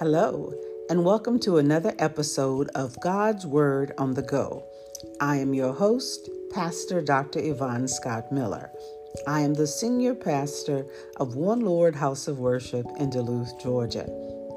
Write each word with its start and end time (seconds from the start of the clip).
Hello, 0.00 0.50
and 0.88 1.04
welcome 1.04 1.38
to 1.40 1.58
another 1.58 1.92
episode 1.98 2.70
of 2.74 2.98
God's 3.00 3.44
Word 3.44 3.92
on 3.98 4.14
the 4.14 4.22
Go. 4.22 4.64
I 5.20 5.36
am 5.36 5.52
your 5.52 5.74
host, 5.74 6.30
Pastor 6.50 7.02
Dr. 7.02 7.38
Yvonne 7.38 7.86
Scott 7.86 8.32
Miller. 8.32 8.70
I 9.26 9.42
am 9.42 9.52
the 9.52 9.66
senior 9.66 10.14
pastor 10.14 10.86
of 11.18 11.34
One 11.34 11.60
Lord 11.60 11.94
House 11.94 12.28
of 12.28 12.38
Worship 12.38 12.86
in 12.98 13.10
Duluth, 13.10 13.60
Georgia. 13.60 14.08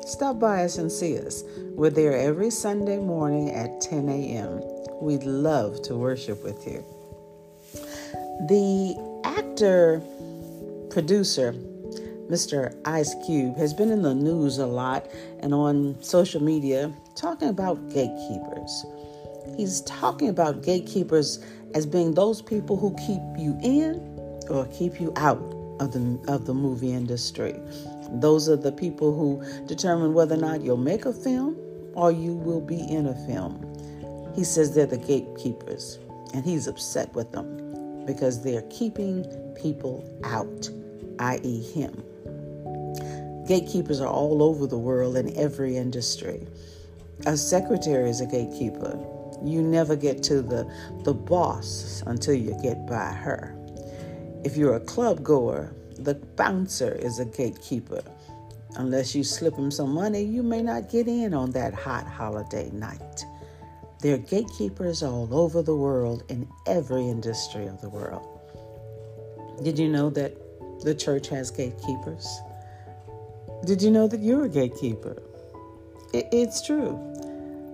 Stop 0.08 0.40
by 0.40 0.64
us 0.64 0.78
and 0.78 0.90
see 0.90 1.20
us. 1.20 1.44
We're 1.76 1.90
there 1.90 2.18
every 2.18 2.50
Sunday 2.50 2.98
morning 2.98 3.52
at 3.52 3.82
10 3.82 4.08
a.m. 4.08 4.62
We'd 5.02 5.24
love 5.24 5.82
to 5.82 5.98
worship 5.98 6.42
with 6.42 6.66
you. 6.66 6.86
The 8.48 8.96
actor, 9.26 10.02
producer, 10.90 11.54
Mr. 12.30 12.76
Ice 12.86 13.16
Cube, 13.26 13.58
has 13.58 13.74
been 13.74 13.92
in 13.92 14.02
the 14.02 14.16
news 14.16 14.58
a 14.58 14.66
lot 14.66 15.08
and 15.40 15.54
on 15.54 16.02
social 16.02 16.42
media 16.42 16.92
talking 17.16 17.50
about 17.50 17.90
gatekeepers. 17.90 18.86
He's 19.58 19.82
talking 19.82 20.30
about 20.30 20.64
gatekeepers 20.64 21.44
as 21.74 21.86
being 21.86 22.14
those 22.14 22.42
people 22.42 22.78
who 22.78 22.96
keep 22.96 23.22
you 23.38 23.58
in 23.62 23.96
or 24.50 24.66
keep 24.68 25.00
you 25.00 25.12
out 25.18 25.38
of 25.80 25.92
the 25.92 26.24
of 26.28 26.46
the 26.46 26.54
movie 26.54 26.94
industry. 26.94 27.56
Those 28.10 28.48
are 28.48 28.56
the 28.56 28.72
people 28.72 29.14
who 29.14 29.44
determine 29.66 30.14
whether 30.14 30.36
or 30.36 30.40
not 30.40 30.62
you'll 30.62 30.78
make 30.78 31.06
a 31.06 31.14
film 31.14 31.58
or 31.94 32.12
you 32.12 32.34
will 32.34 32.62
be 32.62 32.80
in 32.80 33.08
a 33.08 33.16
film. 33.28 33.70
He 34.36 34.44
says 34.44 34.74
they're 34.74 34.86
the 34.86 34.98
gatekeepers, 34.98 36.00
and 36.34 36.44
he's 36.44 36.68
upset 36.68 37.14
with 37.14 37.32
them 37.32 38.06
because 38.06 38.44
they're 38.44 38.64
keeping 38.64 39.24
people 39.56 40.04
out, 40.24 40.70
i.e., 41.20 41.62
him. 41.72 42.04
Gatekeepers 43.48 44.00
are 44.00 44.08
all 44.08 44.42
over 44.42 44.66
the 44.68 44.78
world 44.78 45.18
in 45.18 45.36
every 45.38 45.76
industry. 45.76 46.48
A 47.26 47.36
secretary 47.36 48.10
is 48.10 48.22
a 48.22 48.26
gatekeeper. 48.26 48.98
You 49.44 49.62
never 49.62 49.98
get 49.98 50.24
to 50.24 50.42
the, 50.42 50.72
the 51.04 51.14
boss 51.14 52.02
until 52.06 52.36
you 52.36 52.58
get 52.64 52.88
by 52.88 53.12
her. 53.12 53.54
If 54.46 54.56
you're 54.56 54.76
a 54.76 54.80
club 54.80 55.24
goer, 55.24 55.74
the 55.98 56.16
bouncer 56.16 56.94
is 56.94 57.20
a 57.20 57.26
gatekeeper. 57.26 58.02
Unless 58.76 59.14
you 59.14 59.26
slip 59.26 59.56
him 59.56 59.72
some 59.72 59.94
money, 59.94 60.24
you 60.24 60.42
may 60.42 60.62
not 60.62 60.90
get 60.90 61.08
in 61.08 61.34
on 61.34 61.52
that 61.52 61.74
hot 61.74 62.08
holiday 62.08 62.70
night. 62.72 63.26
There 64.02 64.16
are 64.16 64.20
gatekeepers 64.20 65.04
all 65.04 65.34
over 65.34 65.62
the 65.62 65.76
world 65.76 66.24
in 66.30 66.48
every 66.66 67.08
industry 67.08 67.68
of 67.68 67.82
the 67.82 67.90
world. 67.90 68.28
Did 69.64 69.78
you 69.78 69.90
know 69.90 70.10
that 70.12 70.34
the 70.82 70.96
church 70.96 71.28
has 71.28 71.52
gatekeepers? 71.52 72.28
Did 73.66 73.82
you 73.82 73.92
know 73.92 74.08
that 74.08 74.20
you're 74.20 74.46
a 74.46 74.50
gatekeeper? 74.50 75.22
It's 76.14 76.62
true. 76.62 77.00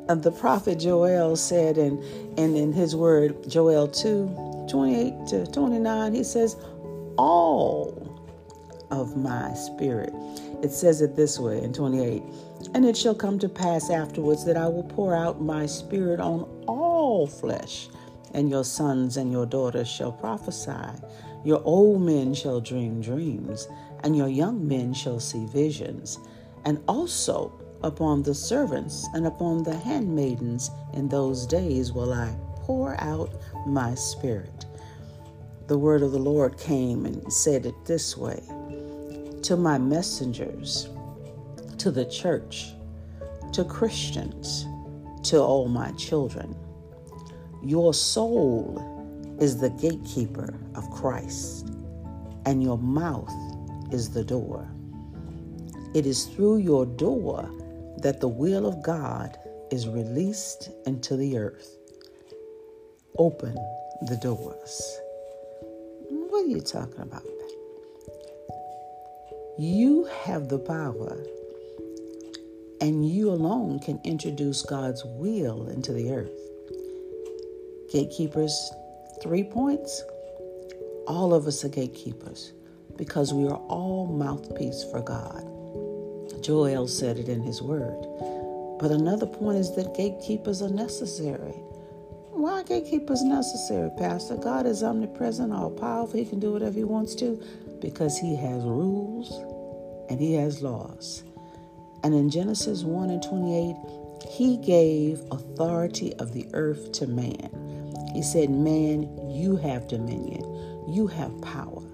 And 0.08 0.22
the 0.22 0.32
prophet 0.32 0.80
Joel 0.80 1.36
said, 1.36 1.78
in, 1.78 2.04
and 2.38 2.56
in 2.56 2.74
his 2.74 2.96
word, 2.96 3.50
Joel 3.50 3.88
2 3.88 4.68
28 4.70 5.28
to 5.28 5.52
29, 5.52 6.14
he 6.14 6.24
says, 6.24 6.56
All 7.18 8.10
of 8.92 9.18
my 9.18 9.54
spirit. 9.54 10.14
It 10.62 10.72
says 10.72 11.02
it 11.02 11.16
this 11.16 11.40
way 11.40 11.62
in 11.62 11.74
28 11.74 12.22
And 12.74 12.86
it 12.86 12.96
shall 12.96 13.16
come 13.16 13.40
to 13.40 13.50
pass 13.50 13.90
afterwards 13.90 14.46
that 14.46 14.58
I 14.58 14.68
will 14.68 14.84
pour 14.84 15.16
out 15.16 15.42
my 15.42 15.66
spirit 15.66 16.20
on 16.20 16.42
all 16.68 17.26
flesh, 17.26 17.88
and 18.34 18.50
your 18.50 18.64
sons 18.64 19.18
and 19.18 19.32
your 19.32 19.46
daughters 19.46 19.88
shall 19.88 20.12
prophesy. 20.12 21.02
Your 21.44 21.62
old 21.64 22.02
men 22.02 22.34
shall 22.34 22.60
dream 22.62 23.02
dreams 23.02 23.68
and 24.04 24.16
your 24.16 24.28
young 24.28 24.68
men 24.68 24.94
shall 24.94 25.20
see 25.20 25.46
visions. 25.48 26.20
And 26.66 26.82
also 26.88 27.52
upon 27.84 28.24
the 28.24 28.36
servants 28.36 29.08
and 29.14 29.26
upon 29.26 29.64
the 29.64 29.76
handmaidens 29.76 30.72
in 30.94 31.08
those 31.08 31.46
days 31.46 31.92
will 31.94 32.14
I 32.14 32.36
pour 32.56 33.00
out 33.02 33.34
my 33.66 33.96
spirit. 33.96 34.66
The 35.68 35.78
word 35.78 36.02
of 36.02 36.12
the 36.12 36.20
Lord 36.20 36.58
came 36.58 37.06
and 37.06 37.32
said 37.32 37.66
it 37.66 37.76
this 37.86 38.18
way 38.18 38.42
To 39.44 39.56
my 39.56 39.78
messengers, 39.78 40.90
to 41.78 41.92
the 41.92 42.06
church, 42.06 42.74
to 43.54 43.64
Christians, 43.64 44.66
to 45.24 45.40
all 45.40 45.68
my 45.68 45.92
children, 45.92 46.56
your 47.64 47.94
soul 47.94 49.38
is 49.40 49.58
the 49.58 49.70
gatekeeper 49.70 50.54
of 50.76 50.90
Christ, 50.92 51.70
and 52.46 52.64
your 52.64 52.78
mouth 52.78 53.34
is 53.92 54.10
the 54.10 54.24
door. 54.24 54.68
It 55.94 56.06
is 56.06 56.26
through 56.26 56.58
your 56.58 56.86
door 56.86 57.50
that 57.98 58.20
the 58.20 58.28
will 58.28 58.66
of 58.68 58.84
God 58.84 59.38
is 59.72 59.88
released 59.88 60.70
into 60.86 61.16
the 61.18 61.38
earth. 61.38 61.78
Open 63.18 63.56
the 64.04 64.18
doors. 64.22 65.00
What 66.10 66.46
are 66.46 66.48
you 66.48 66.62
talking 66.62 67.02
about? 67.02 67.26
You 69.58 70.06
have 70.24 70.48
the 70.48 70.60
power, 70.60 71.18
and 72.82 73.10
you 73.10 73.30
alone 73.32 73.80
can 73.80 74.00
introduce 74.06 74.62
God's 74.62 75.04
will 75.04 75.68
into 75.70 75.92
the 75.92 76.12
earth. 76.12 76.40
Gatekeepers, 77.92 78.72
three 79.22 79.44
points. 79.44 80.04
All 81.08 81.34
of 81.34 81.48
us 81.48 81.66
are 81.66 81.70
gatekeepers 81.70 82.54
because 83.00 83.34
we 83.34 83.48
are 83.48 83.62
all 83.70 84.06
mouthpiece 84.08 84.84
for 84.92 85.00
God. 85.00 85.42
Joel 86.44 86.88
said 86.90 87.18
it 87.18 87.30
in 87.30 87.42
his 87.42 87.62
word. 87.62 87.98
But 88.78 88.92
another 88.92 89.26
point 89.26 89.58
is 89.58 89.74
that 89.76 89.96
gatekeepers 89.96 90.62
are 90.62 90.70
necessary. 90.70 91.56
Why 92.32 92.60
are 92.60 92.64
gatekeepers 92.64 93.24
necessary, 93.24 93.90
Pastor? 93.98 94.36
God 94.36 94.66
is 94.66 94.84
omnipresent, 94.84 95.54
all 95.54 95.72
powerful. 95.72 96.20
He 96.20 96.26
can 96.26 96.42
do 96.42 96.52
whatever 96.52 96.76
he 96.76 96.84
wants 96.84 97.16
to 97.16 97.42
because 97.82 98.18
he 98.18 98.36
has 98.36 98.64
rules 98.64 99.32
and 100.10 100.20
he 100.20 100.34
has 100.34 100.62
laws. 100.62 101.24
And 102.04 102.14
in 102.14 102.30
Genesis 102.30 102.84
1 102.84 103.10
and 103.10 103.24
28, 103.24 103.76
he 104.30 104.58
gave 104.58 105.22
authority 105.32 106.14
of 106.16 106.34
the 106.34 106.48
earth 106.54 106.92
to 106.94 107.08
man. 107.08 107.50
He 108.14 108.24
said, 108.24 108.50
Man, 108.50 109.30
you 109.30 109.56
have 109.56 109.88
dominion, 109.88 110.44
you 110.90 111.08
have 111.08 111.42
power. 111.42 111.89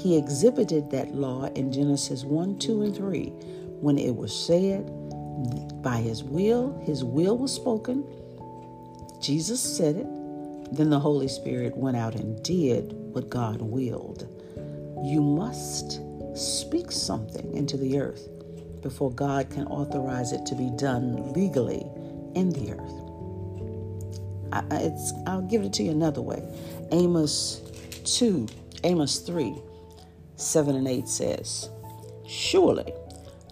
He 0.00 0.16
exhibited 0.16 0.90
that 0.90 1.14
law 1.14 1.44
in 1.54 1.70
Genesis 1.70 2.24
1, 2.24 2.58
2, 2.58 2.82
and 2.82 2.96
3 2.96 3.26
when 3.80 3.98
it 3.98 4.16
was 4.16 4.34
said, 4.34 4.90
by 5.82 5.98
his 5.98 6.24
will, 6.24 6.78
his 6.84 7.04
will 7.04 7.36
was 7.36 7.52
spoken. 7.52 8.04
Jesus 9.20 9.60
said 9.60 9.96
it. 9.96 10.06
Then 10.74 10.88
the 10.88 11.00
Holy 11.00 11.28
Spirit 11.28 11.76
went 11.76 11.96
out 11.98 12.14
and 12.14 12.42
did 12.42 12.92
what 12.92 13.28
God 13.28 13.60
willed. 13.60 14.28
You 15.04 15.20
must 15.20 16.00
speak 16.34 16.90
something 16.92 17.52
into 17.54 17.76
the 17.76 17.98
earth 17.98 18.28
before 18.80 19.10
God 19.10 19.50
can 19.50 19.66
authorize 19.66 20.32
it 20.32 20.46
to 20.46 20.54
be 20.54 20.70
done 20.78 21.32
legally 21.34 21.84
in 22.34 22.50
the 22.50 22.72
earth. 22.72 23.10
I, 24.52 25.34
will 25.34 25.42
give 25.42 25.62
it 25.62 25.72
to 25.74 25.82
you 25.82 25.90
another 25.90 26.22
way. 26.22 26.42
Amos 26.90 27.60
2, 28.04 28.46
Amos 28.84 29.18
3, 29.18 29.54
7 30.40 30.74
and 30.74 30.88
8 30.88 31.08
says, 31.08 31.70
Surely 32.26 32.92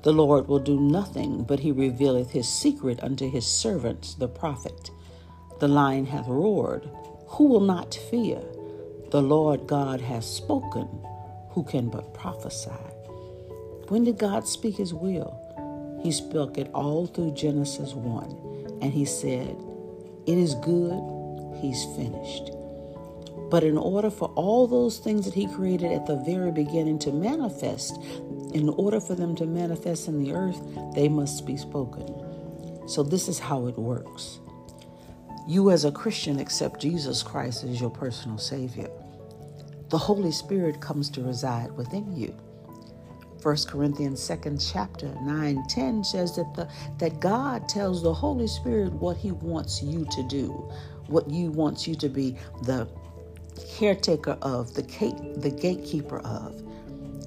the 0.02 0.12
Lord 0.12 0.48
will 0.48 0.58
do 0.58 0.80
nothing, 0.80 1.44
but 1.44 1.60
he 1.60 1.72
revealeth 1.72 2.30
his 2.30 2.48
secret 2.48 3.02
unto 3.02 3.30
his 3.30 3.46
servants, 3.46 4.14
the 4.14 4.28
prophet. 4.28 4.90
The 5.60 5.68
lion 5.68 6.06
hath 6.06 6.26
roared, 6.28 6.88
who 7.26 7.44
will 7.44 7.60
not 7.60 7.94
fear? 8.10 8.40
The 9.10 9.22
Lord 9.22 9.66
God 9.66 10.00
hath 10.00 10.24
spoken, 10.24 10.88
who 11.50 11.64
can 11.64 11.88
but 11.90 12.14
prophesy? 12.14 12.70
When 13.88 14.04
did 14.04 14.18
God 14.18 14.46
speak 14.46 14.76
his 14.76 14.94
will? 14.94 15.38
He 16.02 16.12
spoke 16.12 16.58
it 16.58 16.70
all 16.74 17.06
through 17.06 17.34
Genesis 17.34 17.94
1, 17.94 18.78
and 18.82 18.92
he 18.92 19.04
said, 19.04 19.56
It 20.26 20.38
is 20.38 20.54
good, 20.56 21.02
he's 21.60 21.84
finished. 21.96 22.52
But 23.50 23.64
in 23.64 23.78
order 23.78 24.10
for 24.10 24.28
all 24.34 24.66
those 24.66 24.98
things 24.98 25.24
that 25.24 25.34
He 25.34 25.46
created 25.46 25.92
at 25.92 26.06
the 26.06 26.16
very 26.16 26.52
beginning 26.52 26.98
to 27.00 27.12
manifest, 27.12 27.96
in 28.52 28.68
order 28.70 29.00
for 29.00 29.14
them 29.14 29.34
to 29.36 29.46
manifest 29.46 30.08
in 30.08 30.22
the 30.22 30.32
earth, 30.32 30.60
they 30.94 31.08
must 31.08 31.46
be 31.46 31.56
spoken. 31.56 32.06
So, 32.88 33.02
this 33.02 33.28
is 33.28 33.38
how 33.38 33.66
it 33.66 33.78
works. 33.78 34.40
You, 35.46 35.70
as 35.70 35.84
a 35.84 35.92
Christian, 35.92 36.38
accept 36.38 36.80
Jesus 36.80 37.22
Christ 37.22 37.64
as 37.64 37.80
your 37.80 37.90
personal 37.90 38.38
Savior. 38.38 38.90
The 39.90 39.98
Holy 39.98 40.32
Spirit 40.32 40.80
comes 40.80 41.08
to 41.10 41.22
reside 41.22 41.72
within 41.72 42.14
you. 42.14 42.34
1 43.42 43.56
Corinthians 43.68 44.20
2nd 44.20 44.72
chapter 44.72 45.14
9 45.22 45.64
10 45.68 46.04
says 46.04 46.34
that 46.36 46.52
the 46.54 46.68
that 46.98 47.20
God 47.20 47.68
tells 47.68 48.02
the 48.02 48.12
Holy 48.12 48.48
Spirit 48.48 48.92
what 48.94 49.16
he 49.16 49.30
wants 49.32 49.82
you 49.82 50.06
to 50.10 50.22
do, 50.24 50.48
what 51.06 51.30
you 51.30 51.50
wants 51.50 51.86
you 51.86 51.94
to 51.94 52.08
be 52.08 52.36
the 52.64 52.88
caretaker 53.78 54.36
of, 54.42 54.74
the, 54.74 54.82
gate, 54.82 55.14
the 55.36 55.50
gatekeeper 55.50 56.18
of. 56.20 56.60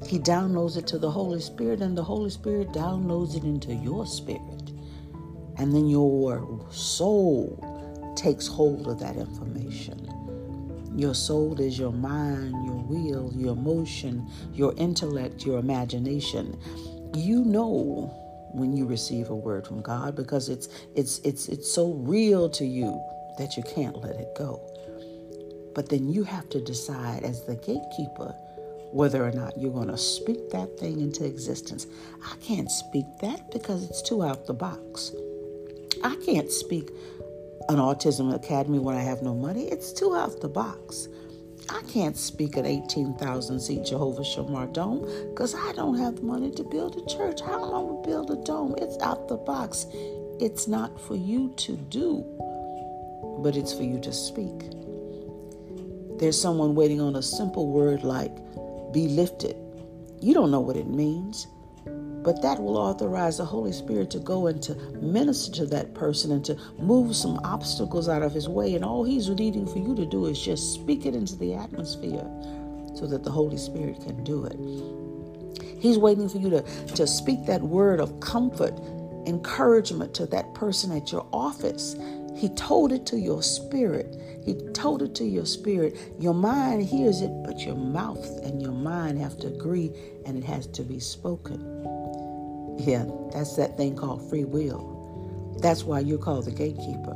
He 0.05 0.19
downloads 0.19 0.75
it 0.75 0.85
to 0.87 0.97
the 0.97 1.09
Holy 1.09 1.39
Spirit, 1.39 1.81
and 1.81 1.97
the 1.97 2.03
Holy 2.03 2.29
Spirit 2.29 2.73
downloads 2.73 3.37
it 3.37 3.43
into 3.43 3.73
your 3.73 4.05
spirit. 4.05 4.71
And 5.57 5.73
then 5.73 5.87
your 5.87 6.67
soul 6.69 8.13
takes 8.17 8.47
hold 8.47 8.87
of 8.87 8.99
that 8.99 9.15
information. 9.15 10.09
Your 10.93 11.13
soul 11.13 11.57
is 11.61 11.79
your 11.79 11.93
mind, 11.93 12.51
your 12.65 12.83
will, 12.83 13.31
your 13.33 13.53
emotion, 13.53 14.29
your 14.53 14.73
intellect, 14.75 15.45
your 15.45 15.57
imagination. 15.57 16.59
You 17.15 17.45
know 17.45 18.13
when 18.51 18.75
you 18.75 18.85
receive 18.85 19.29
a 19.29 19.35
word 19.35 19.65
from 19.65 19.81
God 19.81 20.17
because 20.17 20.49
it's 20.49 20.67
it's 20.95 21.19
it's 21.19 21.47
it's 21.47 21.71
so 21.73 21.93
real 21.93 22.49
to 22.49 22.65
you 22.65 23.01
that 23.37 23.55
you 23.55 23.63
can't 23.63 23.95
let 23.95 24.17
it 24.17 24.35
go. 24.35 24.70
But 25.73 25.89
then 25.89 26.09
you 26.09 26.23
have 26.23 26.49
to 26.49 26.61
decide 26.61 27.23
as 27.23 27.43
the 27.43 27.55
gatekeeper 27.55 28.35
whether 28.91 29.23
or 29.23 29.31
not 29.31 29.57
you're 29.57 29.71
going 29.71 29.87
to 29.87 29.97
speak 29.97 30.49
that 30.51 30.77
thing 30.77 30.99
into 30.99 31.25
existence. 31.25 31.87
I 32.25 32.35
can't 32.41 32.69
speak 32.69 33.05
that 33.21 33.51
because 33.51 33.89
it's 33.89 34.01
too 34.01 34.23
out 34.23 34.47
the 34.47 34.53
box. 34.53 35.13
I 36.03 36.15
can't 36.25 36.51
speak 36.51 36.89
an 37.69 37.77
autism 37.77 38.33
academy 38.33 38.79
when 38.79 38.97
I 38.97 39.01
have 39.01 39.21
no 39.21 39.33
money. 39.33 39.65
It's 39.65 39.93
too 39.93 40.15
out 40.15 40.41
the 40.41 40.49
box. 40.49 41.07
I 41.69 41.81
can't 41.83 42.17
speak 42.17 42.57
an 42.57 42.65
18,000 42.65 43.59
seat 43.59 43.85
Jehovah 43.85 44.25
Shammah 44.25 44.67
dome 44.73 45.07
because 45.29 45.55
I 45.55 45.71
don't 45.73 45.97
have 45.97 46.17
the 46.17 46.23
money 46.23 46.51
to 46.51 46.63
build 46.63 46.97
a 46.97 47.05
church. 47.05 47.39
How 47.39 47.53
am 47.53 47.63
I 47.63 47.69
going 47.69 48.03
to 48.03 48.09
build 48.09 48.31
a 48.31 48.43
dome? 48.43 48.75
It's 48.77 48.97
out 49.01 49.29
the 49.29 49.37
box. 49.37 49.85
It's 50.39 50.67
not 50.67 50.99
for 50.99 51.15
you 51.15 51.53
to 51.57 51.77
do, 51.77 52.25
but 53.41 53.55
it's 53.55 53.73
for 53.73 53.83
you 53.83 53.99
to 54.01 54.11
speak. 54.11 54.71
There's 56.21 56.39
someone 56.39 56.75
waiting 56.75 57.01
on 57.01 57.15
a 57.15 57.21
simple 57.23 57.67
word 57.67 58.03
like 58.03 58.31
be 58.93 59.07
lifted. 59.07 59.55
You 60.21 60.35
don't 60.35 60.51
know 60.51 60.59
what 60.59 60.77
it 60.77 60.87
means. 60.87 61.47
But 62.23 62.43
that 62.43 62.61
will 62.61 62.77
authorize 62.77 63.37
the 63.37 63.45
Holy 63.45 63.71
Spirit 63.71 64.11
to 64.11 64.19
go 64.19 64.45
and 64.45 64.61
to 64.61 64.75
minister 65.01 65.51
to 65.53 65.65
that 65.67 65.95
person 65.95 66.31
and 66.31 66.45
to 66.45 66.55
move 66.77 67.15
some 67.15 67.39
obstacles 67.43 68.07
out 68.07 68.21
of 68.21 68.31
his 68.33 68.47
way. 68.47 68.75
And 68.75 68.85
all 68.85 69.03
he's 69.03 69.27
needing 69.29 69.65
for 69.65 69.79
you 69.79 69.95
to 69.95 70.05
do 70.05 70.27
is 70.27 70.39
just 70.39 70.75
speak 70.75 71.07
it 71.07 71.15
into 71.15 71.35
the 71.35 71.55
atmosphere 71.55 72.29
so 72.93 73.07
that 73.07 73.23
the 73.23 73.31
Holy 73.31 73.57
Spirit 73.57 73.99
can 74.01 74.23
do 74.23 74.45
it. 74.45 75.81
He's 75.81 75.97
waiting 75.97 76.29
for 76.29 76.37
you 76.37 76.51
to, 76.51 76.61
to 76.61 77.07
speak 77.07 77.47
that 77.47 77.63
word 77.63 77.99
of 77.99 78.19
comfort, 78.19 78.79
encouragement 79.25 80.13
to 80.13 80.27
that 80.27 80.53
person 80.53 80.95
at 80.95 81.11
your 81.11 81.25
office. 81.33 81.95
He 82.35 82.49
told 82.49 82.91
it 82.91 83.05
to 83.07 83.19
your 83.19 83.43
spirit. 83.43 84.15
He 84.45 84.55
told 84.73 85.01
it 85.01 85.15
to 85.15 85.25
your 85.25 85.45
spirit. 85.45 85.97
Your 86.19 86.33
mind 86.33 86.83
hears 86.83 87.21
it, 87.21 87.31
but 87.45 87.59
your 87.61 87.75
mouth 87.75 88.25
and 88.43 88.61
your 88.61 88.71
mind 88.71 89.19
have 89.19 89.37
to 89.39 89.47
agree 89.47 89.91
and 90.25 90.37
it 90.37 90.43
has 90.45 90.67
to 90.67 90.83
be 90.83 90.99
spoken. 90.99 91.85
Yeah, 92.79 93.05
that's 93.33 93.55
that 93.57 93.77
thing 93.77 93.95
called 93.95 94.29
free 94.29 94.45
will. 94.45 95.57
That's 95.61 95.83
why 95.83 95.99
you're 95.99 96.17
called 96.17 96.45
the 96.45 96.51
gatekeeper. 96.51 97.15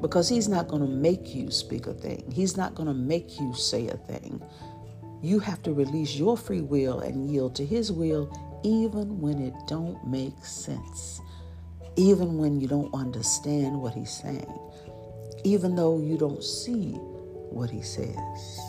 Because 0.00 0.28
he's 0.28 0.48
not 0.48 0.68
going 0.68 0.82
to 0.82 0.88
make 0.88 1.34
you 1.34 1.50
speak 1.50 1.86
a 1.86 1.94
thing. 1.94 2.30
He's 2.32 2.56
not 2.56 2.74
going 2.74 2.88
to 2.88 2.94
make 2.94 3.38
you 3.40 3.54
say 3.54 3.88
a 3.88 3.96
thing. 3.96 4.42
You 5.22 5.40
have 5.40 5.62
to 5.64 5.72
release 5.72 6.16
your 6.16 6.36
free 6.36 6.62
will 6.62 7.00
and 7.00 7.30
yield 7.30 7.56
to 7.56 7.66
his 7.66 7.92
will 7.92 8.32
even 8.64 9.20
when 9.20 9.40
it 9.42 9.54
don't 9.66 10.06
make 10.06 10.44
sense. 10.44 11.20
Even 11.98 12.38
when 12.38 12.60
you 12.60 12.68
don't 12.68 12.94
understand 12.94 13.82
what 13.82 13.92
he's 13.92 14.12
saying. 14.12 14.46
Even 15.42 15.74
though 15.74 15.98
you 15.98 16.16
don't 16.16 16.44
see 16.44 16.92
what 17.50 17.68
he 17.68 17.82
says. 17.82 18.60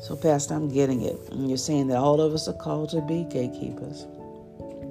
So, 0.00 0.16
Pastor, 0.16 0.54
I'm 0.54 0.68
getting 0.68 1.02
it. 1.02 1.18
And 1.30 1.48
you're 1.48 1.58
saying 1.58 1.88
that 1.88 1.98
all 1.98 2.22
of 2.22 2.32
us 2.32 2.48
are 2.48 2.54
called 2.54 2.88
to 2.90 3.02
be 3.02 3.24
gatekeepers. 3.24 4.06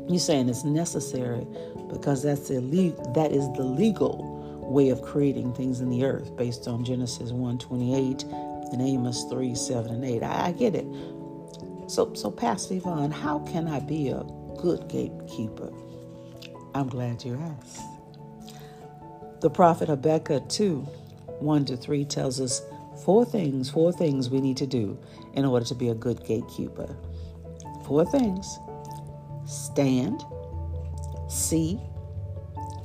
You're 0.07 0.19
saying 0.19 0.49
it's 0.49 0.63
necessary 0.63 1.47
because 1.89 2.21
that's 2.21 2.49
the 2.49 2.57
illegal. 2.57 3.11
That 3.13 3.31
is 3.31 3.45
the 3.53 3.63
legal 3.63 4.61
way 4.61 4.89
of 4.89 5.01
creating 5.01 5.53
things 5.53 5.81
in 5.81 5.89
the 5.89 6.05
earth, 6.05 6.35
based 6.37 6.67
on 6.67 6.85
Genesis 6.85 7.31
1:28 7.31 8.23
and 8.71 8.81
Amos 8.81 9.23
3, 9.25 9.55
7, 9.55 9.91
and 9.91 10.05
8. 10.05 10.23
I, 10.23 10.47
I 10.47 10.51
get 10.51 10.75
it. 10.75 10.85
So, 11.87 12.13
so 12.13 12.29
Pastor 12.31 12.75
Yvonne, 12.75 13.11
how 13.11 13.39
can 13.39 13.67
I 13.67 13.79
be 13.79 14.09
a 14.09 14.23
good 14.57 14.87
gatekeeper? 14.87 15.71
I'm 16.75 16.87
glad 16.89 17.23
you 17.23 17.35
asked. 17.35 17.81
The 19.41 19.49
prophet 19.49 19.89
Habakkuk 19.89 20.49
2, 20.49 20.77
1 21.39 21.65
to 21.65 21.77
3 21.77 22.05
tells 22.05 22.39
us 22.39 22.61
four 23.03 23.25
things, 23.25 23.69
four 23.69 23.91
things 23.91 24.29
we 24.29 24.41
need 24.41 24.57
to 24.57 24.65
do 24.65 24.97
in 25.33 25.45
order 25.45 25.65
to 25.65 25.75
be 25.75 25.89
a 25.89 25.93
good 25.93 26.25
gatekeeper. 26.25 26.95
Four 27.85 28.05
things 28.05 28.57
stand, 29.45 30.23
see, 31.29 31.79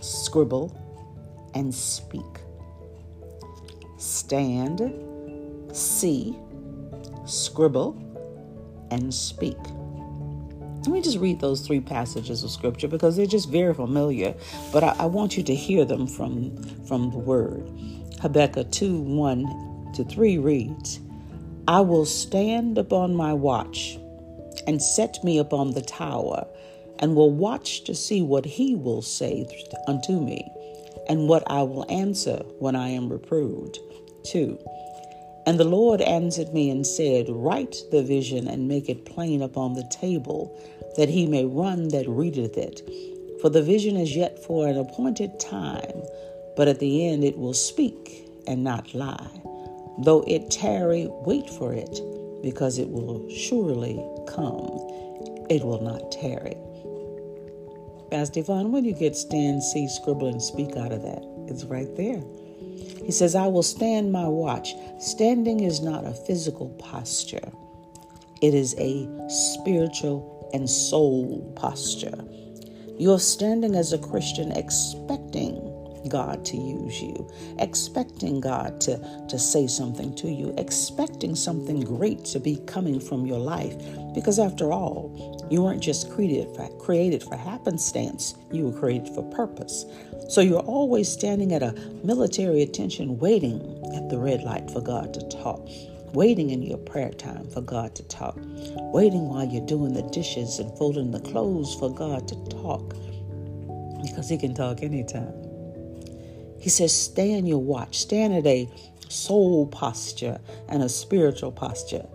scribble, 0.00 0.76
and 1.54 1.74
speak. 1.74 2.22
Stand, 3.96 4.92
see, 5.72 6.36
scribble, 7.24 7.96
and 8.90 9.12
speak. 9.14 9.56
Let 10.88 10.94
me 10.94 11.02
just 11.02 11.18
read 11.18 11.38
those 11.38 11.60
three 11.60 11.80
passages 11.80 12.42
of 12.42 12.50
scripture 12.50 12.88
because 12.88 13.14
they're 13.14 13.26
just 13.26 13.50
very 13.50 13.74
familiar, 13.74 14.34
but 14.72 14.82
I, 14.82 14.96
I 15.00 15.04
want 15.04 15.36
you 15.36 15.42
to 15.42 15.54
hear 15.54 15.84
them 15.84 16.06
from, 16.06 16.56
from 16.86 17.10
the 17.10 17.18
word. 17.18 17.70
Habakkuk 18.22 18.70
2 18.72 18.98
1 18.98 19.92
to 19.96 20.04
3 20.04 20.38
reads, 20.38 21.00
I 21.68 21.80
will 21.80 22.06
stand 22.06 22.78
upon 22.78 23.14
my 23.14 23.34
watch 23.34 23.98
and 24.66 24.80
set 24.80 25.22
me 25.22 25.36
upon 25.36 25.72
the 25.72 25.82
tower, 25.82 26.46
and 27.00 27.14
will 27.14 27.32
watch 27.32 27.84
to 27.84 27.94
see 27.94 28.22
what 28.22 28.46
he 28.46 28.74
will 28.74 29.02
say 29.02 29.46
unto 29.86 30.18
me, 30.18 30.50
and 31.06 31.28
what 31.28 31.42
I 31.48 31.64
will 31.64 31.84
answer 31.90 32.38
when 32.60 32.74
I 32.74 32.88
am 32.88 33.12
reproved. 33.12 33.78
2. 34.24 34.58
And 35.48 35.58
the 35.58 35.64
Lord 35.64 36.02
answered 36.02 36.52
me 36.52 36.68
and 36.68 36.86
said, 36.86 37.24
Write 37.30 37.78
the 37.90 38.02
vision 38.02 38.46
and 38.46 38.68
make 38.68 38.90
it 38.90 39.06
plain 39.06 39.40
upon 39.40 39.72
the 39.72 39.88
table, 39.90 40.54
that 40.98 41.08
he 41.08 41.26
may 41.26 41.46
run 41.46 41.88
that 41.88 42.06
readeth 42.06 42.58
it. 42.58 42.82
For 43.40 43.48
the 43.48 43.62
vision 43.62 43.96
is 43.96 44.14
yet 44.14 44.44
for 44.44 44.68
an 44.68 44.76
appointed 44.76 45.40
time, 45.40 46.02
but 46.54 46.68
at 46.68 46.80
the 46.80 47.08
end 47.08 47.24
it 47.24 47.38
will 47.38 47.54
speak 47.54 48.28
and 48.46 48.62
not 48.62 48.92
lie. 48.92 49.40
Though 49.96 50.22
it 50.26 50.50
tarry, 50.50 51.06
wait 51.08 51.48
for 51.48 51.72
it 51.72 51.98
because 52.42 52.76
it 52.76 52.90
will 52.90 53.26
surely 53.30 54.04
come. 54.26 54.68
It 55.48 55.64
will 55.64 55.80
not 55.80 56.12
tarry. 56.12 56.58
Pastor 58.10 58.40
Yvonne, 58.40 58.70
when 58.70 58.84
you 58.84 58.92
get 58.92 59.16
stand, 59.16 59.62
see, 59.62 59.88
scribble, 59.88 60.28
and 60.28 60.42
speak 60.42 60.76
out 60.76 60.92
of 60.92 61.00
that, 61.04 61.24
it's 61.48 61.64
right 61.64 61.96
there. 61.96 62.20
He 63.04 63.12
says, 63.12 63.34
I 63.34 63.46
will 63.46 63.62
stand 63.62 64.12
my 64.12 64.28
watch. 64.28 64.74
Standing 64.98 65.60
is 65.60 65.80
not 65.80 66.06
a 66.06 66.12
physical 66.12 66.68
posture, 66.78 67.52
it 68.42 68.54
is 68.54 68.74
a 68.78 69.08
spiritual 69.28 70.50
and 70.52 70.68
soul 70.68 71.52
posture. 71.56 72.24
You're 72.98 73.20
standing 73.20 73.74
as 73.74 73.92
a 73.92 73.98
Christian 73.98 74.52
expecting 74.52 75.67
God 76.08 76.44
to 76.46 76.56
use 76.56 77.00
you, 77.00 77.28
expecting 77.58 78.40
God 78.40 78.80
to, 78.82 78.98
to 79.28 79.38
say 79.38 79.66
something 79.66 80.14
to 80.16 80.28
you, 80.28 80.54
expecting 80.56 81.34
something 81.34 81.80
great 81.80 82.24
to 82.26 82.40
be 82.40 82.56
coming 82.66 83.00
from 83.00 83.26
your 83.26 83.38
life. 83.38 83.76
Because 84.14 84.38
after 84.38 84.72
all, 84.72 85.46
you 85.50 85.62
weren't 85.62 85.82
just 85.82 86.10
created 86.10 86.54
for, 86.54 86.68
created 86.78 87.22
for 87.22 87.36
happenstance, 87.36 88.34
you 88.50 88.68
were 88.68 88.78
created 88.78 89.14
for 89.14 89.22
purpose. 89.30 89.84
So 90.28 90.40
you're 90.40 90.60
always 90.60 91.08
standing 91.08 91.52
at 91.52 91.62
a 91.62 91.72
military 92.04 92.62
attention, 92.62 93.18
waiting 93.18 93.60
at 93.94 94.08
the 94.08 94.18
red 94.18 94.42
light 94.42 94.70
for 94.70 94.80
God 94.80 95.14
to 95.14 95.28
talk 95.28 95.66
waiting 96.12 96.50
in 96.50 96.62
your 96.62 96.78
prayer 96.78 97.10
time 97.10 97.48
for 97.50 97.60
God 97.60 97.94
to 97.96 98.02
talk, 98.04 98.36
waiting 98.92 99.28
while 99.28 99.44
you're 99.44 99.66
doing 99.66 99.92
the 99.92 100.02
dishes 100.02 100.58
and 100.58 100.76
folding 100.78 101.10
the 101.10 101.20
clothes 101.20 101.74
for 101.74 101.92
God 101.92 102.26
to 102.28 102.34
talk, 102.48 102.94
because 104.02 104.28
He 104.28 104.38
can 104.38 104.54
talk 104.54 104.82
anytime. 104.82 105.47
He 106.60 106.70
says, 106.70 106.94
stay 106.94 107.32
in 107.32 107.46
your 107.46 107.62
watch, 107.62 107.98
stand 107.98 108.34
at 108.34 108.46
a 108.46 108.68
soul 109.08 109.66
posture 109.66 110.38
and 110.68 110.82
a 110.82 110.88
spiritual 110.88 111.52
posture. 111.52 112.06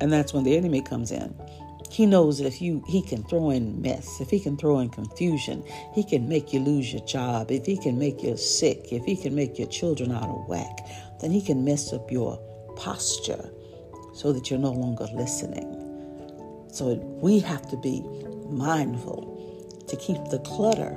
And 0.00 0.12
that's 0.12 0.32
when 0.32 0.44
the 0.44 0.56
enemy 0.56 0.82
comes 0.82 1.10
in. 1.10 1.34
He 1.90 2.06
knows 2.06 2.38
that 2.38 2.46
if 2.46 2.62
you 2.62 2.84
he 2.86 3.02
can 3.02 3.24
throw 3.24 3.50
in 3.50 3.82
mess, 3.82 4.20
if 4.20 4.30
he 4.30 4.38
can 4.38 4.56
throw 4.56 4.78
in 4.78 4.90
confusion, 4.90 5.64
he 5.92 6.04
can 6.04 6.28
make 6.28 6.52
you 6.52 6.60
lose 6.60 6.92
your 6.92 7.04
job, 7.04 7.50
if 7.50 7.66
he 7.66 7.76
can 7.76 7.98
make 7.98 8.22
you 8.22 8.36
sick, 8.36 8.92
if 8.92 9.04
he 9.04 9.16
can 9.16 9.34
make 9.34 9.58
your 9.58 9.66
children 9.66 10.12
out 10.12 10.28
of 10.28 10.48
whack, 10.48 10.86
then 11.20 11.32
he 11.32 11.42
can 11.42 11.64
mess 11.64 11.92
up 11.92 12.10
your 12.10 12.38
posture 12.76 13.50
so 14.14 14.32
that 14.32 14.50
you're 14.50 14.58
no 14.60 14.70
longer 14.70 15.06
listening. 15.14 15.66
So 16.72 16.94
we 17.20 17.40
have 17.40 17.68
to 17.70 17.76
be 17.76 18.02
mindful 18.48 19.84
to 19.88 19.96
keep 19.96 20.22
the 20.26 20.38
clutter 20.40 20.96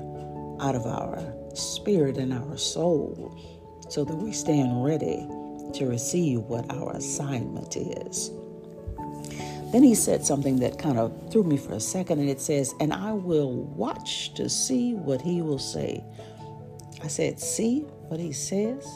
out 0.62 0.75
of 0.75 0.86
our 0.86 1.33
spirit 1.53 2.17
and 2.17 2.33
our 2.33 2.57
soul 2.57 3.38
so 3.89 4.03
that 4.03 4.15
we 4.15 4.31
stand 4.31 4.83
ready 4.83 5.27
to 5.74 5.86
receive 5.86 6.41
what 6.41 6.72
our 6.72 6.93
assignment 6.93 7.75
is. 7.77 8.31
Then 9.72 9.81
he 9.81 9.95
said 9.95 10.24
something 10.24 10.60
that 10.60 10.77
kind 10.77 11.00
of 11.00 11.31
threw 11.31 11.43
me 11.43 11.57
for 11.57 11.74
a 11.74 11.79
second, 11.79 12.19
and 12.19 12.29
it 12.29 12.39
says, 12.39 12.75
And 12.79 12.93
I 12.93 13.12
will 13.12 13.51
watch 13.51 14.36
to 14.36 14.48
see 14.48 14.93
what 14.93 15.19
he 15.19 15.41
will 15.41 15.57
say. 15.57 16.03
I 17.03 17.07
said, 17.07 17.39
See 17.39 17.79
what 18.07 18.19
he 18.19 18.31
says? 18.31 18.88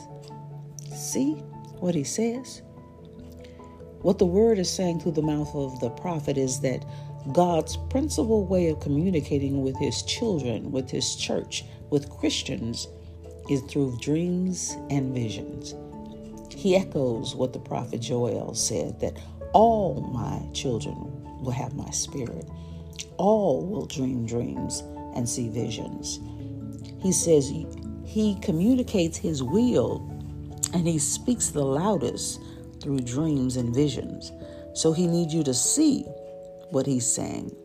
See 0.93 1.33
what 1.79 1.95
he 1.95 2.03
says? 2.03 2.61
What 4.01 4.19
the 4.19 4.27
word 4.27 4.59
is 4.59 4.69
saying 4.69 4.99
through 4.99 5.13
the 5.13 5.23
mouth 5.23 5.53
of 5.55 5.79
the 5.79 5.89
prophet 5.89 6.37
is 6.37 6.59
that 6.61 6.85
God's 7.33 7.75
principal 7.89 8.45
way 8.45 8.69
of 8.69 8.79
communicating 8.79 9.63
with 9.63 9.75
his 9.77 10.03
children, 10.03 10.71
with 10.71 10.89
his 10.89 11.15
church, 11.15 11.65
with 11.89 12.09
Christians 12.09 12.87
is 13.49 13.61
through 13.63 13.97
dreams 14.01 14.75
and 14.89 15.13
visions. 15.13 15.75
He 16.53 16.75
echoes 16.75 17.35
what 17.35 17.53
the 17.53 17.59
prophet 17.59 18.01
Joel 18.01 18.55
said 18.55 18.99
that 18.99 19.17
all 19.53 20.01
my 20.13 20.41
children 20.53 20.95
will 21.41 21.51
have 21.51 21.75
my 21.75 21.89
spirit. 21.91 22.45
All 23.17 23.65
will 23.65 23.85
dream 23.85 24.25
dreams 24.25 24.81
and 25.15 25.27
see 25.27 25.49
visions. 25.49 26.19
He 27.01 27.11
says 27.11 27.51
he 28.05 28.35
communicates 28.41 29.17
his 29.17 29.43
will 29.43 30.07
and 30.73 30.87
he 30.87 30.99
speaks 30.99 31.49
the 31.49 31.63
loudest 31.63 32.41
through 32.81 32.99
dreams 32.99 33.55
and 33.55 33.73
visions. 33.73 34.31
So 34.73 34.93
he 34.93 35.07
needs 35.07 35.33
you 35.33 35.43
to 35.43 35.53
see 35.53 36.03
what 36.71 36.85
he's 36.85 37.05
saying. 37.05 37.55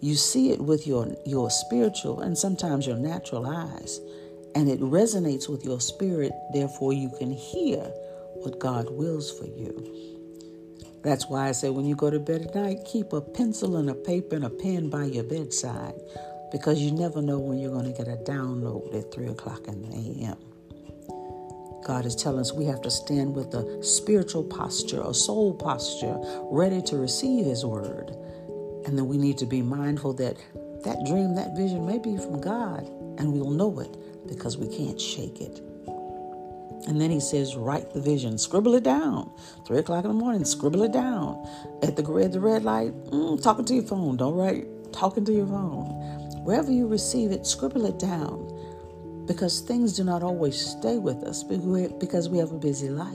You 0.00 0.14
see 0.14 0.50
it 0.50 0.60
with 0.60 0.86
your, 0.86 1.14
your 1.26 1.50
spiritual 1.50 2.20
and 2.20 2.36
sometimes 2.38 2.86
your 2.86 2.98
natural 2.98 3.46
eyes, 3.46 4.00
and 4.54 4.68
it 4.68 4.80
resonates 4.80 5.48
with 5.48 5.64
your 5.64 5.80
spirit, 5.80 6.32
therefore, 6.52 6.92
you 6.92 7.10
can 7.18 7.30
hear 7.30 7.82
what 8.34 8.58
God 8.58 8.90
wills 8.90 9.36
for 9.36 9.46
you. 9.46 10.08
That's 11.02 11.28
why 11.28 11.48
I 11.48 11.52
say 11.52 11.70
when 11.70 11.86
you 11.86 11.96
go 11.96 12.10
to 12.10 12.18
bed 12.18 12.42
at 12.42 12.54
night, 12.54 12.84
keep 12.84 13.12
a 13.12 13.20
pencil 13.20 13.76
and 13.76 13.90
a 13.90 13.94
paper 13.94 14.36
and 14.36 14.44
a 14.44 14.50
pen 14.50 14.90
by 14.90 15.04
your 15.04 15.24
bedside 15.24 15.94
because 16.50 16.80
you 16.80 16.90
never 16.90 17.22
know 17.22 17.38
when 17.38 17.58
you're 17.58 17.72
going 17.72 17.92
to 17.92 17.96
get 17.96 18.08
a 18.08 18.16
download 18.16 18.94
at 18.94 19.12
3 19.12 19.28
o'clock 19.28 19.68
in 19.68 19.82
the 19.82 20.24
a.m. 20.24 20.36
God 21.84 22.04
is 22.04 22.14
telling 22.14 22.40
us 22.40 22.52
we 22.52 22.66
have 22.66 22.82
to 22.82 22.90
stand 22.90 23.34
with 23.34 23.54
a 23.54 23.82
spiritual 23.82 24.44
posture, 24.44 25.02
a 25.02 25.14
soul 25.14 25.54
posture, 25.54 26.18
ready 26.50 26.82
to 26.82 26.96
receive 26.98 27.44
His 27.44 27.64
word. 27.64 28.14
And 28.86 28.96
then 28.96 29.06
we 29.06 29.18
need 29.18 29.38
to 29.38 29.46
be 29.46 29.62
mindful 29.62 30.14
that 30.14 30.36
that 30.84 31.04
dream, 31.06 31.34
that 31.34 31.56
vision 31.56 31.86
may 31.86 31.98
be 31.98 32.16
from 32.16 32.40
God, 32.40 32.86
and 33.18 33.32
we'll 33.32 33.50
know 33.50 33.80
it 33.80 33.96
because 34.28 34.56
we 34.56 34.68
can't 34.68 35.00
shake 35.00 35.40
it. 35.40 35.60
And 36.86 37.00
then 37.00 37.10
he 37.10 37.20
says, 37.20 37.56
write 37.56 37.92
the 37.92 38.00
vision, 38.00 38.38
scribble 38.38 38.74
it 38.74 38.84
down. 38.84 39.30
Three 39.66 39.78
o'clock 39.78 40.04
in 40.04 40.10
the 40.10 40.14
morning, 40.14 40.44
scribble 40.44 40.84
it 40.84 40.92
down. 40.92 41.46
At 41.82 41.96
the 41.96 42.02
red, 42.04 42.32
the 42.32 42.40
red 42.40 42.64
light, 42.64 42.94
mm, 43.10 43.42
talking 43.42 43.64
to 43.66 43.74
your 43.74 43.82
phone. 43.82 44.16
Don't 44.16 44.34
write 44.34 44.66
talking 44.92 45.24
to 45.24 45.32
your 45.32 45.46
phone. 45.46 45.86
Wherever 46.44 46.72
you 46.72 46.86
receive 46.86 47.30
it, 47.30 47.46
scribble 47.46 47.84
it 47.84 47.98
down 47.98 48.54
because 49.26 49.60
things 49.60 49.92
do 49.92 50.04
not 50.04 50.22
always 50.22 50.58
stay 50.58 50.96
with 50.96 51.22
us 51.24 51.42
because 51.42 52.28
we 52.30 52.38
have 52.38 52.52
a 52.52 52.58
busy 52.58 52.88
life. 52.88 53.12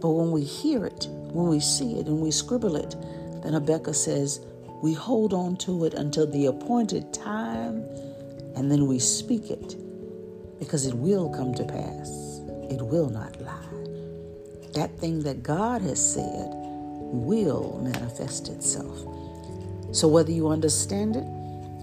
But 0.00 0.10
when 0.10 0.32
we 0.32 0.42
hear 0.42 0.84
it, 0.84 1.06
when 1.08 1.46
we 1.46 1.60
see 1.60 1.98
it, 1.98 2.06
and 2.06 2.20
we 2.20 2.32
scribble 2.32 2.76
it, 2.76 2.96
then 3.46 3.52
Habakkuk 3.52 3.94
says, 3.94 4.40
we 4.82 4.92
hold 4.92 5.32
on 5.32 5.56
to 5.58 5.84
it 5.84 5.94
until 5.94 6.26
the 6.26 6.46
appointed 6.46 7.14
time, 7.14 7.84
and 8.56 8.70
then 8.70 8.88
we 8.88 8.98
speak 8.98 9.50
it 9.50 9.76
because 10.58 10.84
it 10.84 10.94
will 10.94 11.30
come 11.30 11.54
to 11.54 11.64
pass. 11.64 12.40
It 12.70 12.82
will 12.82 13.08
not 13.08 13.40
lie. 13.40 13.52
That 14.74 14.98
thing 14.98 15.22
that 15.22 15.44
God 15.44 15.80
has 15.82 16.14
said 16.14 16.48
will 16.50 17.80
manifest 17.84 18.48
itself. 18.48 18.98
So, 19.92 20.08
whether 20.08 20.32
you 20.32 20.48
understand 20.48 21.14
it, 21.14 21.24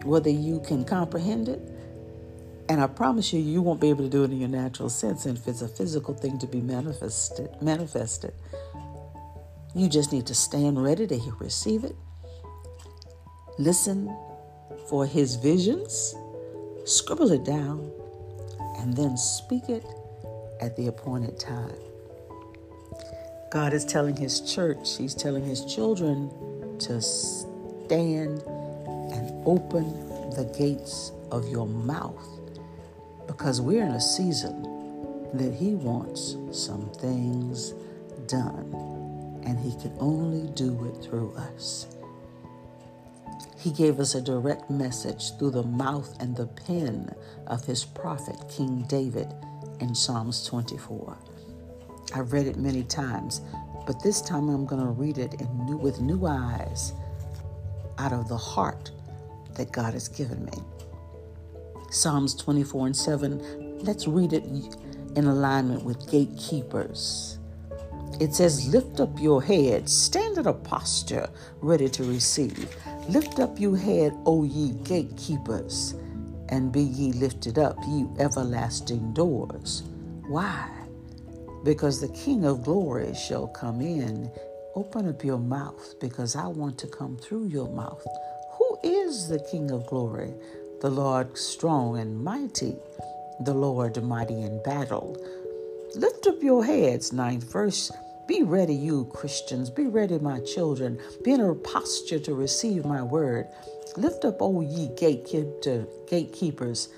whether 0.05 0.29
you 0.29 0.59
can 0.67 0.83
comprehend 0.83 1.47
it, 1.47 1.61
and 2.67 2.81
I 2.81 2.87
promise 2.87 3.31
you, 3.31 3.39
you 3.39 3.61
won't 3.61 3.79
be 3.79 3.89
able 3.89 4.03
to 4.03 4.09
do 4.09 4.23
it 4.23 4.31
in 4.31 4.39
your 4.39 4.49
natural 4.49 4.89
sense. 4.89 5.25
And 5.25 5.37
if 5.37 5.47
it's 5.47 5.61
a 5.61 5.67
physical 5.67 6.13
thing 6.13 6.39
to 6.39 6.47
be 6.47 6.59
manifested, 6.59 7.49
manifested, 7.61 8.33
you 9.75 9.89
just 9.89 10.11
need 10.11 10.25
to 10.27 10.35
stand 10.35 10.83
ready 10.83 11.07
to 11.07 11.35
receive 11.39 11.83
it. 11.83 11.95
Listen 13.57 14.15
for 14.89 15.05
his 15.05 15.35
visions, 15.35 16.15
scribble 16.85 17.31
it 17.31 17.43
down, 17.43 17.91
and 18.79 18.95
then 18.95 19.17
speak 19.17 19.69
it 19.69 19.85
at 20.61 20.75
the 20.75 20.87
appointed 20.87 21.39
time. 21.39 21.75
God 23.51 23.73
is 23.73 23.85
telling 23.85 24.15
his 24.15 24.41
church, 24.41 24.97
he's 24.97 25.13
telling 25.13 25.45
his 25.45 25.63
children 25.65 26.31
to 26.79 27.01
stand 27.01 28.41
and 29.11 29.47
open 29.47 29.85
the 30.31 30.51
gates 30.57 31.11
of 31.31 31.47
your 31.49 31.67
mouth 31.67 32.33
because 33.27 33.61
we're 33.61 33.83
in 33.83 33.91
a 33.91 34.01
season 34.01 34.63
that 35.33 35.53
He 35.53 35.73
wants 35.75 36.35
some 36.51 36.89
things 36.91 37.73
done, 38.27 38.71
and 39.45 39.59
He 39.59 39.71
can 39.81 39.95
only 39.99 40.49
do 40.53 40.85
it 40.85 41.03
through 41.03 41.33
us. 41.35 41.87
He 43.59 43.71
gave 43.71 43.99
us 43.99 44.15
a 44.15 44.21
direct 44.21 44.69
message 44.69 45.37
through 45.37 45.51
the 45.51 45.63
mouth 45.63 46.15
and 46.19 46.35
the 46.35 46.47
pen 46.47 47.13
of 47.47 47.65
His 47.65 47.85
prophet, 47.85 48.35
King 48.49 48.83
David, 48.89 49.27
in 49.79 49.95
Psalms 49.95 50.45
24. 50.45 51.17
I've 52.15 52.33
read 52.33 52.47
it 52.47 52.57
many 52.57 52.83
times, 52.83 53.41
but 53.87 54.01
this 54.03 54.21
time 54.21 54.49
I'm 54.49 54.65
going 54.65 54.81
to 54.81 54.89
read 54.91 55.17
it 55.17 55.39
new, 55.65 55.77
with 55.77 56.01
new 56.01 56.25
eyes 56.25 56.93
out 57.97 58.13
of 58.13 58.27
the 58.27 58.37
heart 58.37 58.91
that 59.55 59.71
God 59.71 59.93
has 59.93 60.07
given 60.07 60.45
me. 60.45 60.57
Psalms 61.89 62.35
24 62.35 62.87
and 62.87 62.95
7. 62.95 63.79
Let's 63.79 64.07
read 64.07 64.33
it 64.33 64.43
in 64.43 65.25
alignment 65.25 65.83
with 65.83 66.09
gatekeepers. 66.09 67.37
It 68.19 68.33
says, 68.33 68.67
Lift 68.67 68.99
up 68.99 69.19
your 69.19 69.41
head, 69.41 69.89
stand 69.89 70.37
in 70.37 70.47
a 70.47 70.53
posture 70.53 71.29
ready 71.61 71.89
to 71.89 72.03
receive. 72.03 72.75
Lift 73.09 73.39
up 73.39 73.59
your 73.59 73.77
head, 73.77 74.13
O 74.25 74.43
ye 74.43 74.71
gatekeepers, 74.83 75.95
and 76.49 76.71
be 76.71 76.83
ye 76.83 77.13
lifted 77.13 77.59
up, 77.59 77.77
ye 77.87 78.05
everlasting 78.19 79.13
doors. 79.13 79.83
Why? 80.27 80.69
Because 81.63 82.01
the 82.01 82.09
King 82.09 82.45
of 82.45 82.63
glory 82.63 83.13
shall 83.15 83.47
come 83.47 83.81
in. 83.81 84.31
Open 84.75 85.07
up 85.09 85.23
your 85.23 85.39
mouth, 85.39 85.95
because 85.99 86.35
I 86.35 86.47
want 86.47 86.77
to 86.79 86.87
come 86.87 87.17
through 87.17 87.47
your 87.47 87.69
mouth. 87.69 88.05
Who 88.57 88.77
is 88.83 89.29
the 89.29 89.39
King 89.51 89.71
of 89.71 89.87
glory? 89.87 90.33
the 90.81 90.89
Lord 90.89 91.37
strong 91.37 91.97
and 91.97 92.21
mighty, 92.21 92.75
the 93.39 93.53
Lord 93.53 94.03
mighty 94.03 94.41
in 94.41 94.61
battle. 94.63 95.17
Lift 95.95 96.25
up 96.25 96.41
your 96.41 96.65
heads, 96.65 97.13
ninth 97.13 97.51
verse. 97.51 97.91
Be 98.27 98.41
ready, 98.41 98.73
you 98.73 99.05
Christians. 99.13 99.69
Be 99.69 99.85
ready, 99.85 100.17
my 100.17 100.39
children. 100.39 100.99
Be 101.23 101.33
in 101.33 101.41
a 101.41 101.53
posture 101.53 102.19
to 102.19 102.33
receive 102.33 102.83
my 102.83 103.03
word. 103.03 103.47
Lift 103.95 104.25
up, 104.25 104.41
O 104.41 104.61
ye 104.61 104.89
gatekeepers. 104.97 106.89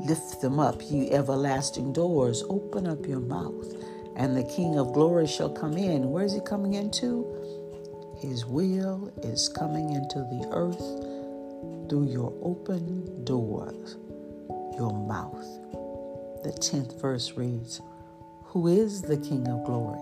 Lift 0.00 0.40
them 0.40 0.58
up, 0.58 0.82
ye 0.82 1.12
everlasting 1.12 1.92
doors. 1.92 2.42
Open 2.48 2.88
up 2.88 3.06
your 3.06 3.20
mouth, 3.20 3.72
and 4.16 4.36
the 4.36 4.42
King 4.42 4.78
of 4.78 4.92
glory 4.92 5.28
shall 5.28 5.50
come 5.50 5.76
in. 5.76 6.10
Where 6.10 6.24
is 6.24 6.32
he 6.32 6.40
coming 6.40 6.74
into? 6.74 7.24
His 8.18 8.44
will 8.46 9.12
is 9.22 9.48
coming 9.48 9.92
into 9.92 10.18
the 10.18 10.48
earth 10.50 11.88
through 11.88 12.08
your 12.08 12.32
open 12.42 13.24
doors, 13.24 13.96
your 14.76 14.92
mouth. 14.92 15.46
The 16.46 16.52
10th 16.52 17.00
verse 17.00 17.32
reads, 17.32 17.80
Who 18.44 18.68
is 18.68 19.02
the 19.02 19.16
King 19.16 19.48
of 19.48 19.64
glory? 19.64 19.98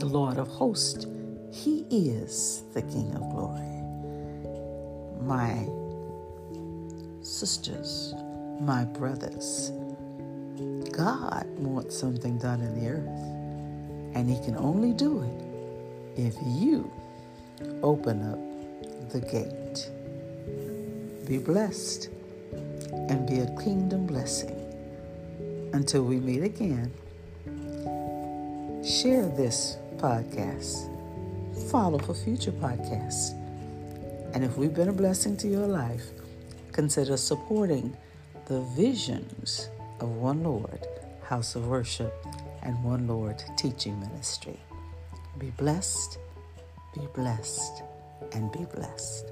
The 0.00 0.06
Lord 0.06 0.38
of 0.38 0.48
hosts. 0.48 1.06
He 1.52 1.86
is 1.88 2.64
the 2.74 2.82
King 2.82 3.14
of 3.14 3.20
glory. 3.30 3.62
My 5.22 5.68
sisters, 7.22 8.12
my 8.60 8.84
brothers, 8.86 9.70
God 10.90 11.46
wants 11.58 11.96
something 11.96 12.36
done 12.36 12.60
in 12.60 12.80
the 12.80 12.88
earth, 12.90 14.16
and 14.16 14.28
He 14.28 14.44
can 14.44 14.56
only 14.56 14.92
do 14.92 15.22
it 15.22 16.20
if 16.20 16.34
you 16.44 16.90
open 17.84 18.20
up 18.32 19.10
the 19.12 19.20
gate. 19.20 19.90
Be 21.28 21.38
blessed 21.38 22.08
and 23.08 23.28
be 23.28 23.38
a 23.38 23.56
kingdom 23.62 24.08
blessing. 24.08 24.59
Until 25.72 26.04
we 26.04 26.16
meet 26.16 26.42
again, 26.42 26.92
share 28.84 29.26
this 29.26 29.76
podcast, 29.96 30.88
follow 31.70 31.98
for 31.98 32.14
future 32.14 32.52
podcasts. 32.52 33.32
And 34.34 34.44
if 34.44 34.56
we've 34.56 34.74
been 34.74 34.88
a 34.88 34.92
blessing 34.92 35.36
to 35.38 35.48
your 35.48 35.66
life, 35.66 36.04
consider 36.72 37.16
supporting 37.16 37.96
the 38.46 38.60
visions 38.76 39.68
of 40.00 40.08
One 40.08 40.42
Lord 40.42 40.86
House 41.22 41.54
of 41.54 41.66
Worship 41.66 42.14
and 42.62 42.82
One 42.82 43.06
Lord 43.06 43.42
Teaching 43.56 43.98
Ministry. 44.00 44.58
Be 45.38 45.50
blessed 45.50 46.18
Be 46.94 47.06
blessed 47.14 47.84
and 48.32 48.50
be 48.50 48.64
blessed. 48.74 49.30